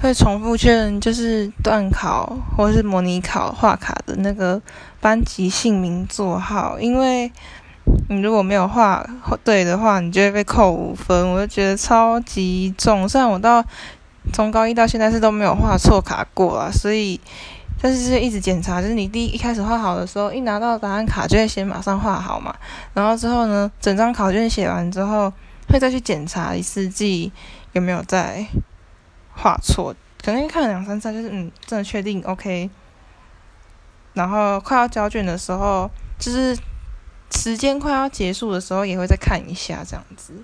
[0.00, 4.60] 会重复确认，就是段考或者是模拟考画卡的那个
[4.98, 7.30] 班级姓名座号，因为
[8.08, 9.04] 你如果没有画
[9.44, 11.30] 对的话，你就会被扣五分。
[11.30, 13.62] 我就觉得超级重，虽然我到
[14.32, 17.20] 从高一到现在是都没有画错卡过啊，所以
[17.82, 22.54] 但是是一直检查，就是你第一一开始画好的时候，一拿到答案卡就会先马上画好嘛，
[22.94, 25.30] 然后之后呢，整张考卷写完之后，
[25.68, 27.30] 会再去检查一次自己
[27.72, 28.46] 有没有在。
[29.40, 32.68] 画错，可能看了两三次，就是嗯，真的确定 OK。
[34.12, 36.56] 然后快要交卷的时候，就是
[37.30, 40.34] 时间快要结束的时候，也会再看一下这样子。